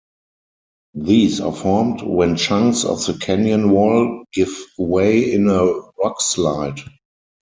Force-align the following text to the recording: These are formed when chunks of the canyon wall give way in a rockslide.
These 0.95 1.41
are 1.41 1.53
formed 1.53 2.01
when 2.01 2.35
chunks 2.35 2.85
of 2.85 3.05
the 3.05 3.13
canyon 3.19 3.69
wall 3.69 4.23
give 4.33 4.49
way 4.79 5.31
in 5.31 5.47
a 5.47 5.79
rockslide. 6.03 6.79